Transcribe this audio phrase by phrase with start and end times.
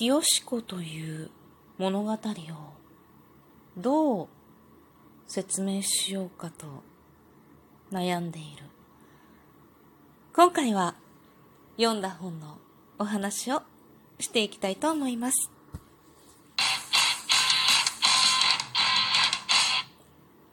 [0.00, 1.28] 清子という
[1.76, 2.16] 物語を
[3.76, 4.28] どう
[5.26, 6.82] 説明しようかと
[7.92, 8.62] 悩んでいる。
[10.34, 10.94] 今回は
[11.76, 12.56] 読んだ本の
[12.98, 13.60] お話を
[14.18, 15.50] していきたいと思います。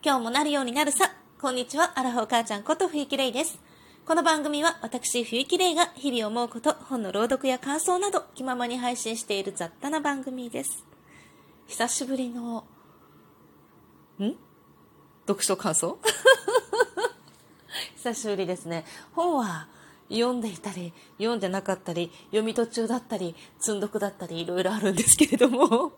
[0.04, 1.14] 今日もなるようになるさ。
[1.40, 3.67] こんにちは、アラフォー母ちゃんこと冬木玲です。
[4.08, 10.86] この番組は私、冬木玲が日々思うこと、本の朗読や感想など気ままに配信している雑多な番組です。
[11.68, 12.64] 久しぶりの、
[14.20, 14.34] ん？
[15.28, 16.00] 読書感想？
[18.02, 18.86] 久しぶりですね。
[19.12, 19.68] 本は
[20.10, 25.92] 読んでいたり、読んでなかったり、読み途中だったり、積んどくだったり、いろいろあるんですけれども、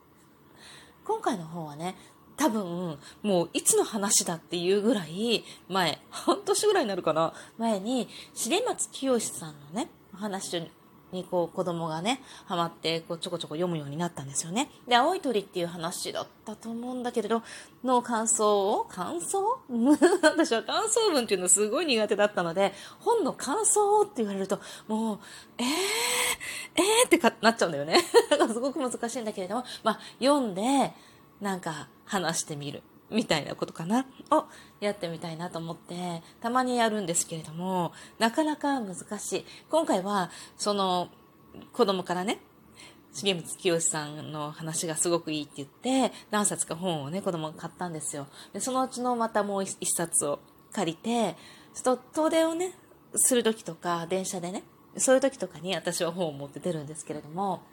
[1.05, 1.95] 今回の本はね、
[2.39, 10.71] 多分、もういつの話だっていうぐらい前、半年ぐらいになるかな、前に、重松清さんのね、話
[11.11, 14.70] にこう子供がね、ハマってこうちょこちょこ読むようになったんですよね。
[14.88, 17.44] で、青い鳥っていう話だったと思うんだけれど、
[17.83, 19.59] の感想を、感想？
[20.23, 25.19] 私は感想文っていうのすごい苦手だったので、本の感想をって言われると、もう、
[25.58, 25.66] えー、
[26.75, 27.08] えー？
[27.08, 28.02] ってかなっちゃうんだよね。
[28.30, 30.94] だからすごく難しいんだけれども、まあ、読んで、
[31.41, 32.83] なんか話してみる。
[33.11, 34.05] みたいなことかな。
[34.31, 34.45] を
[34.79, 39.45] やってみたいなと思ってたまにやるんですけれどもなかなか難しい。
[39.69, 41.09] 今回はその
[41.73, 42.39] 子供からね
[43.13, 48.27] 重光清さんの話がすごくいいって言って何冊か本をね子供が買ったんですよ。
[48.53, 50.39] でそのうちのまたもう一冊を
[50.71, 51.35] 借りて
[51.73, 52.73] ちょっと遠出をね
[53.15, 54.63] する時とか電車でね
[54.97, 57.63] そういう時とかに私は本を持って出るんですけれども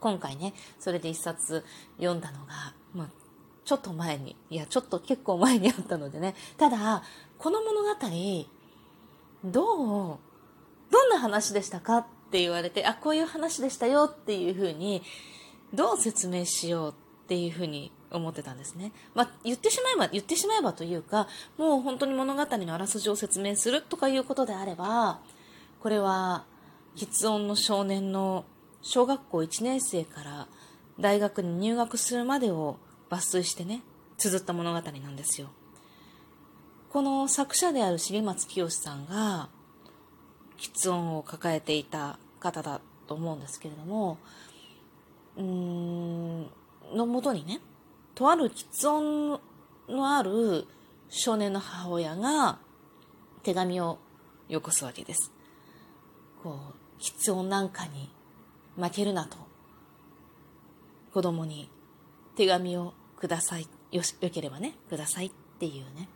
[0.00, 1.64] 今回ね、それで一冊
[1.96, 3.08] 読んだのが、まあ、
[3.64, 7.02] ちょっと前に、いや、ちょっと結構前にあったのでね、ただ、
[7.38, 7.88] この物語、
[9.44, 10.18] どう、
[10.90, 15.02] どんな話でしたかって言われて、あ、こういう話でしたよっていうふうに、
[15.72, 18.92] どう説明しようっていうふうに思ってたんですね。
[19.14, 25.20] まあ、言ってしまえば、言ってしまえばというか、もう本当に物語のあらすじを説明するとかいうことであれば、
[25.80, 26.44] これは、
[26.94, 28.44] 喫音の少年の
[28.82, 30.48] 小学校1年生から
[30.98, 32.78] 大学に入学するまでを
[33.10, 33.82] 抜粋してね、
[34.18, 35.48] 綴った物語なんですよ。
[36.90, 39.48] この作者である重松清さんが、
[40.58, 44.18] 喫音を抱えていた方だと思うんですけれども、
[45.36, 46.46] うーん、
[46.94, 47.60] のもとにね、
[48.14, 49.40] とある喫音
[49.88, 50.66] のある
[51.08, 52.58] 少年の母親が
[53.42, 53.98] 手紙を
[54.48, 55.32] よこすわけです。
[56.42, 56.58] こ
[56.98, 58.10] う、喫音なんかに
[58.76, 59.36] 負けるなと。
[61.12, 61.68] 子供に
[62.36, 63.68] 手紙をください。
[63.90, 66.08] よしよければねくださいっていうね。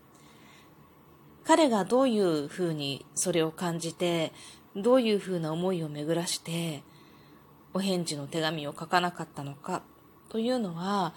[1.45, 4.33] 彼がどういうふうにそれを感じて
[4.75, 6.83] どういうふうな思いを巡らして
[7.72, 9.83] お返事の手紙を書かなかったのか
[10.28, 11.15] というのは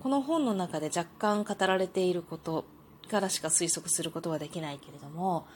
[0.00, 2.64] この本の中で若干語られていること
[3.10, 5.46] からしか推測することはできないけれども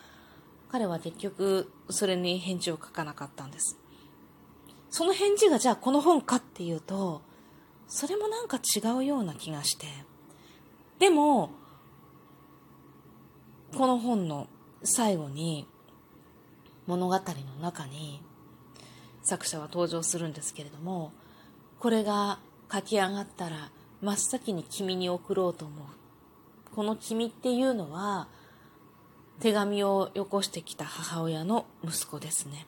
[0.68, 3.78] 彼は結局それに返事を書かなかったんです。
[4.90, 7.22] その返事がじゃあこの本かっていうと、
[7.88, 9.86] それもなんか違うような気がして。
[10.98, 11.50] でも、
[13.76, 14.48] この本の
[14.82, 15.68] 最後に、
[16.86, 17.20] 物語の
[17.60, 18.22] 中に、
[19.22, 21.12] 作者は登場するんですけれども、
[21.80, 22.38] これが
[22.72, 23.70] 書き上がったら、
[24.00, 25.86] 真っ先に君に送ろうと思う。
[26.74, 28.28] この君っていうのは、
[29.40, 32.66] 手紙をよこしてきた母親の息子ですね。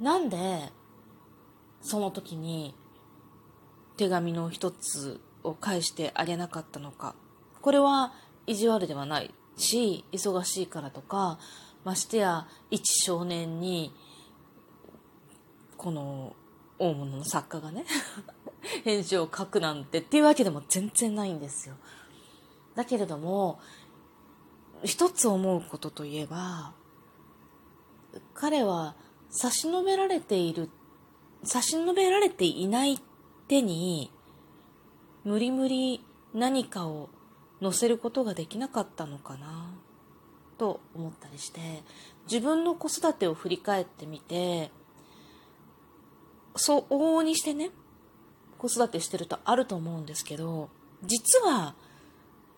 [0.00, 0.72] なんで
[1.80, 2.74] その時に
[3.96, 7.14] 手紙の一つを返してあげなかったのか。
[7.60, 8.12] これは
[8.46, 11.38] 意地悪ではないし忙しいからとか
[11.84, 13.94] ましてや一少年に
[15.76, 16.34] この
[16.78, 17.86] 大物の作家がね
[18.84, 21.76] 返事を書くなんてっていうわけでも全然ないんですよ。
[22.74, 23.60] だけれども
[24.82, 26.72] 一つ思うことといえば
[28.34, 28.96] 彼は
[29.36, 30.70] 差し伸べられている、
[31.42, 33.00] 差し伸べられていない
[33.48, 34.12] 手に、
[35.24, 37.10] 無理無理何かを
[37.60, 39.74] 乗せることができなかったのかな、
[40.56, 41.82] と思ったりして、
[42.30, 44.70] 自分の子育てを振り返ってみて、
[46.54, 47.72] そう、往々にしてね、
[48.56, 50.68] 子育てしてるとあると思うんですけど、
[51.02, 51.74] 実は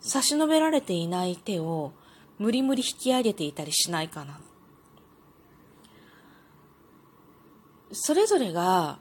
[0.00, 1.92] 差し伸べられていない手を
[2.38, 4.40] 無理無理引き上げていたりしないかな。
[7.92, 8.98] それぞれが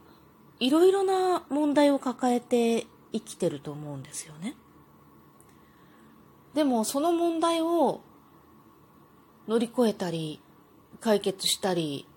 [0.60, 4.56] いろいろな問題を抱えて生きてると思うんですよね。
[6.54, 8.02] でもその問題を
[9.48, 10.40] 乗り越えたり
[11.02, 12.08] 解決したり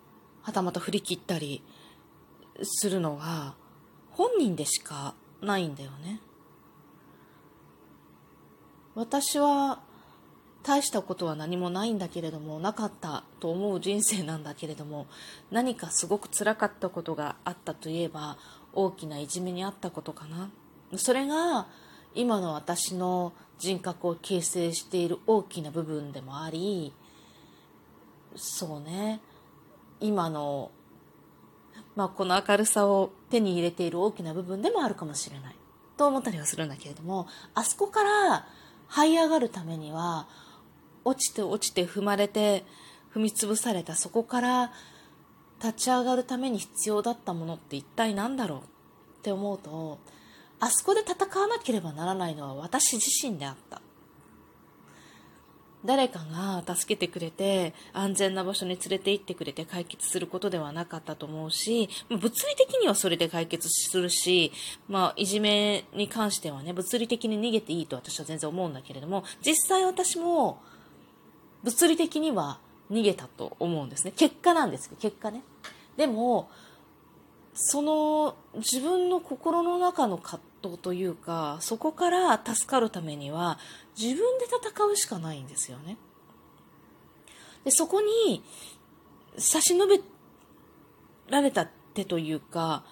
[0.42, 1.62] はたまた振り切ったり
[2.62, 3.54] するのは
[4.10, 6.20] 本人でしかないんだよね。
[8.94, 9.80] 私は
[10.68, 15.06] 大したことは何もないんだけれどもなかったと思う人生なんだけれども
[15.50, 18.36] 何かすごく辛かったことがあったといえば
[18.74, 20.50] 大きないじめにあったことかな。
[20.96, 21.66] それが
[22.14, 26.92] 今の私の人格を形成している大きな部分でもあり
[28.36, 29.20] そうね。
[30.00, 30.70] 今の、
[31.96, 35.56] まあ、この明るさを手に入れている大きな部分でもあるかもしれない
[35.96, 38.46] と思ったりはするんだけれどもあそこから
[38.90, 40.28] 這い上がるためには
[41.08, 42.64] 落ちて落ちて踏まれて
[43.14, 43.94] 踏み潰された。
[43.94, 44.72] そこから
[45.62, 48.62] 立ち上がるために必要だったものって一体何だろうっ
[49.22, 49.98] て思うと
[50.60, 53.80] あそこで戦わなければならないのは私自身であった。
[55.84, 56.20] 誰か
[56.66, 64.52] が助けてくれて安全な場所に連れて行ってくれて解決することではなかったと思うし物理的にはそれで解決するし、
[64.88, 70.60] まあ、いじめに関してはね物理的に逃げていいと私は全然思うんだけれども実際私も
[71.62, 72.58] 物理的には
[72.90, 75.42] 逃げたと思うんですね結果なんですけど結果ね
[75.96, 76.48] でも
[77.54, 83.58] その自分の心の中の葛藤というかそこから助かるためには
[84.00, 85.96] 自分で戦うしかないんですよね。
[87.64, 88.44] でそこに
[89.36, 90.00] 差し伸べ
[91.28, 92.84] られた手というか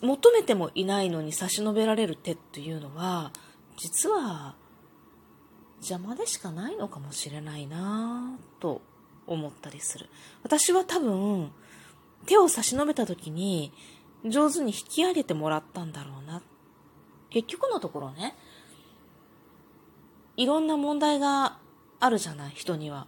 [0.00, 3.30] 求めてもいないのに差し伸べられる手というのは
[3.76, 4.54] 実は
[5.82, 8.80] 邪魔でしかないのかもしれないなと
[9.26, 10.08] 思ったりする
[10.42, 11.52] 私は多分
[12.26, 13.72] 手を差し伸べた時に
[14.24, 16.42] 上手に引き上げてもらったんだろうな。
[17.30, 18.36] 結局のところね、
[20.36, 21.58] いろんな問題が
[21.98, 23.06] あるじゃない、人には。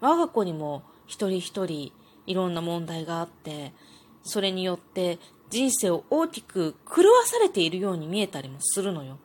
[0.00, 1.92] 我が子にも一人一人
[2.26, 3.74] いろんな問題があって、
[4.22, 5.18] それによって
[5.50, 9.18] 人生を大きく狂わされているように見えたりもするのよ。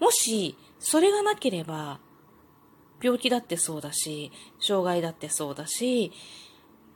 [0.00, 2.00] もし、それがなければ、
[3.02, 4.30] 病気だってそうだし、
[4.60, 6.12] 障害だってそうだし、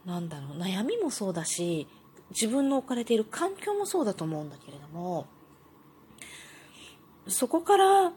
[0.04, 1.88] なんだろう、悩みもそうだし、
[2.30, 5.26] 自分の置かれている環境もそうだと思うんだけれども、
[7.26, 8.12] そこから、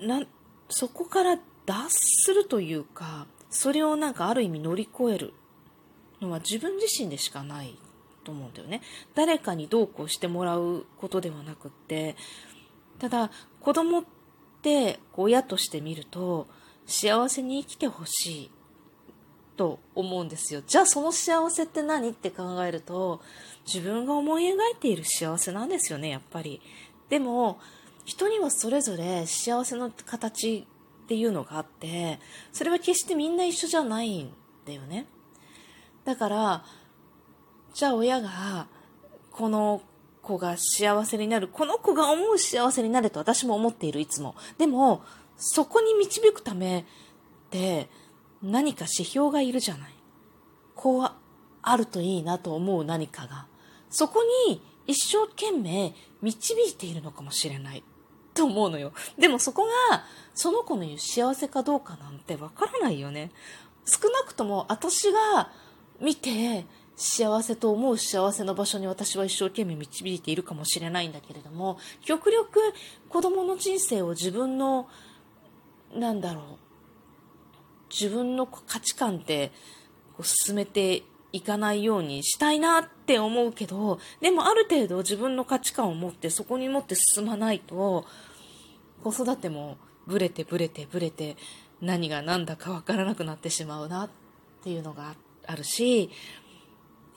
[0.00, 0.22] な
[0.68, 5.34] そこから脱するというか、それをなんかある意味乗り越える
[6.20, 7.76] のは自分自身でしかない
[8.22, 8.82] と思うんだよね。
[9.14, 12.14] 誰かにどうこうしてもらうことではなくって、
[12.98, 13.30] ただ
[13.60, 14.17] 子供って
[15.16, 16.46] 親として見ると
[16.86, 18.50] 幸せに生きてほしい
[19.56, 20.62] と思うんですよ。
[20.66, 22.10] じゃあその幸せって何？
[22.10, 23.20] って考えると、
[23.66, 26.60] 自分が思い描いている幸せなんですよね、やっぱり。
[27.08, 27.58] でも、
[28.04, 30.66] 人にはそれぞれ幸せの形
[31.04, 32.20] っていうのがあって、
[32.52, 34.32] それは決してみんな一緒じゃないん
[34.64, 35.06] だよね。
[36.04, 36.64] だから、
[37.74, 38.68] じゃあ親が、
[39.32, 39.82] この
[40.28, 44.34] 子が幸せになる、この子が思う幸せになれと私も思っている、いつも。
[44.58, 45.02] でも、
[45.38, 46.84] そこに導くためっ
[47.50, 47.88] て、
[48.42, 49.94] 何か指標がいるじゃない。
[50.74, 51.10] こう
[51.62, 53.46] あるといいなと思う何かが。
[53.90, 57.82] そこに一生懸命導いているのかもしれない
[58.34, 58.92] と思うのよ。
[59.18, 60.04] でもそこが
[60.34, 63.32] その子の言う幸せかどうかなんてわからないよね。
[63.86, 65.50] 少なくとも私が
[66.00, 66.64] 見て
[67.00, 72.58] 幸せと思う幸せの場所に私は一生懸命導いているかもしれないんだけれども、極力
[73.08, 74.88] 子供の人生を自分の、
[75.94, 76.44] なんだろう、
[77.88, 79.52] 自分の価値観って
[80.16, 88.06] こう進めていかないようにしたいなって思うけど、でもある程度自分の価値観を持ってそこに持って進まないと、
[89.04, 89.76] 子育ても
[90.08, 91.36] ブレてブレてブレて
[91.80, 94.10] 何が何だかわからなくなってしまうなっ
[94.64, 95.14] ていうのが
[95.46, 96.10] あるし、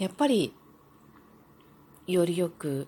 [0.01, 0.51] やっぱり
[2.07, 2.87] よりよく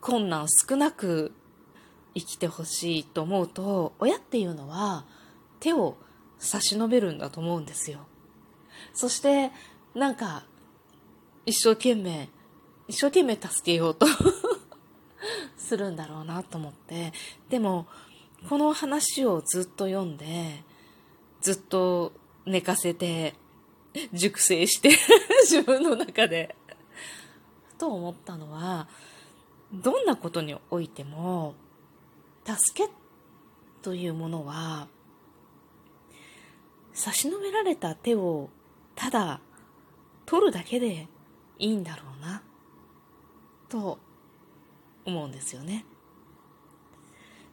[0.00, 1.30] 困難少なく
[2.12, 5.04] 生きてほしいと思うと、親っていうのは
[5.60, 5.96] 手を
[6.40, 8.00] 差し伸べるんだと思うんですよ。
[8.94, 9.52] そして、
[9.94, 10.42] なんか、
[11.46, 12.28] 一生懸命、
[12.88, 14.04] 一生懸命助けようと
[15.56, 17.12] するんだろうなと思って。
[17.48, 17.86] でも、
[18.48, 20.64] この話をずっと読んで、
[21.42, 22.12] ずっと
[22.44, 23.36] 寝かせて、
[24.12, 24.90] 熟成して
[25.42, 26.54] 自分の中で
[27.78, 28.88] と思ったのは、
[29.72, 31.54] どんなことにおいても、
[32.44, 32.90] 助け
[33.82, 34.88] というものは、
[36.92, 38.50] 差し伸べられた手を
[38.96, 39.40] ただ
[40.26, 41.06] 取るだけで
[41.58, 42.42] いいんだろうな
[43.68, 44.00] と
[45.04, 45.84] 思うんですよね。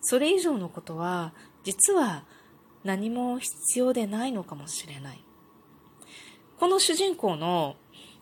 [0.01, 2.25] それ以上のことは実は
[2.84, 5.25] 何も必要でないのかもしれない。
[6.60, 7.76] この主人公の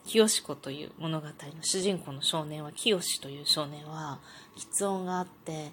[0.05, 4.19] 清子という物語の主人公の少年は清という少年は
[4.57, 5.71] 喫音があって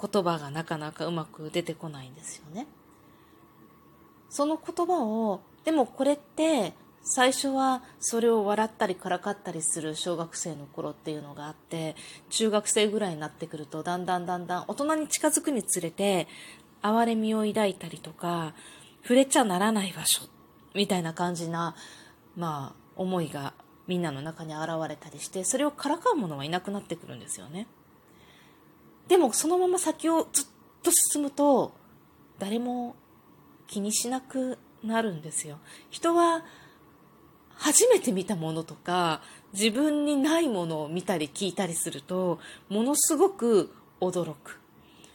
[0.00, 2.66] 言葉がなかなかうまく出てこないんですよね。
[4.30, 11.96] その言葉をでもこれって最初はそれを笑ったりからかったりする小学生の頃っていうのがあって
[12.30, 16.26] 中学生ぐらいになってくるとだんだんだんだん大人に近づくにつれて
[16.82, 18.54] 哀れみを抱いたりとか
[19.02, 20.22] 触れちゃならない場所
[20.74, 21.74] みたいな感じな
[22.36, 23.54] まあ思いが
[23.86, 27.66] みんなの中に現れたりしてそれをからかう者はいなくなってくるんですよね。
[29.08, 30.46] でもそのまま先をずっ
[30.82, 31.74] と進むと
[32.38, 32.96] 誰も
[33.66, 35.58] 気にしなくなるんですよ。
[35.90, 36.44] 人は
[37.56, 44.60] 初めて見たものとか自分にないものを見たり聞いたりするとものすごく驚く。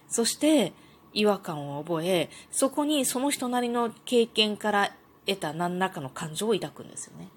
[0.08, 0.74] そして
[1.14, 4.92] 違和感を覚えそこにその人なりの経験から
[5.30, 7.30] 得た何らかの感情を抱くんですよね。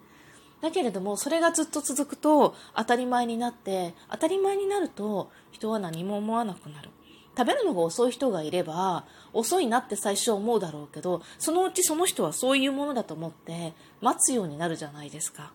[0.60, 6.90] だけれどもそれがずっと続くと当たり前になって当たり前になると人は何も思わなくなる。
[7.36, 13.72] 食べるのが遅い人がいれば遅いなって最初思うだろうけどそのうちその人はそういうものだと思って
[14.02, 15.52] 待つようになるじゃないですか。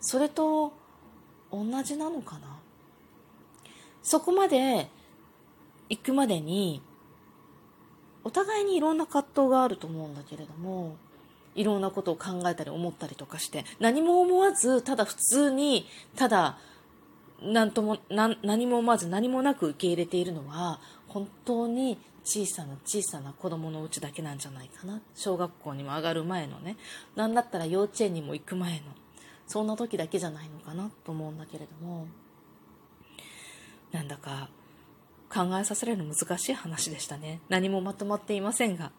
[0.00, 0.72] それと
[1.52, 2.58] 同じなのかな。
[4.02, 4.88] そこまで
[5.88, 6.82] 行くまでに
[8.24, 10.96] お互いにいろんな葛藤があると思うんだけれども
[11.54, 16.58] いろんなことを考えたり思ったりとかして何も思わずただ普通にただ
[17.42, 25.00] 何とも何も思わず何もなく受け入れているのは本当に小さな小さな子供のうちだけなんじゃないかな。
[25.14, 26.76] 小学校にも上がる前のね。
[27.16, 28.80] 何だったら幼稚園にも行く前の
[29.46, 32.06] そんな時だけじゃないのかなと思うんだけれども。
[33.90, 34.48] なんだか
[35.28, 37.40] 考えさせられる難しい話でしたね。
[37.48, 38.92] 何もまとまっていませんが。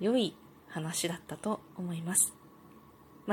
[0.00, 0.36] 良い
[0.74, 2.43] 話だったと思います。